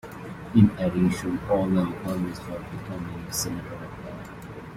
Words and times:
In 0.55 0.71
addition, 0.79 1.39
all 1.47 1.67
the 1.67 1.85
requirements 1.85 2.39
for 2.39 2.57
becoming 2.57 3.23
a 3.29 3.31
Senator 3.31 3.75
apply. 3.75 4.25